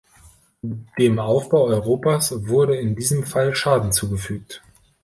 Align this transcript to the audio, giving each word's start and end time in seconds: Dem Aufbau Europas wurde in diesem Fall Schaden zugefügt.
Dem 0.97 1.19
Aufbau 1.19 1.65
Europas 1.67 2.47
wurde 2.47 2.75
in 2.75 2.95
diesem 2.95 3.23
Fall 3.23 3.53
Schaden 3.53 3.91
zugefügt. 3.91 4.63